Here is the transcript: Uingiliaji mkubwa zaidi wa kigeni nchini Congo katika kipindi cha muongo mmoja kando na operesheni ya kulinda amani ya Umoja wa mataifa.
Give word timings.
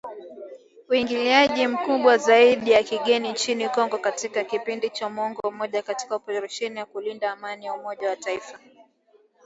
Uingiliaji 0.89 1.67
mkubwa 1.67 2.17
zaidi 2.17 2.71
wa 2.71 2.83
kigeni 2.83 3.31
nchini 3.31 3.69
Congo 3.69 3.97
katika 3.97 4.43
kipindi 4.43 4.89
cha 4.89 5.09
muongo 5.09 5.51
mmoja 5.51 5.81
kando 5.81 6.01
na 6.09 6.15
operesheni 6.15 6.79
ya 6.79 6.85
kulinda 6.85 7.31
amani 7.31 7.65
ya 7.65 7.73
Umoja 7.73 8.09
wa 8.09 8.15
mataifa. 8.15 8.59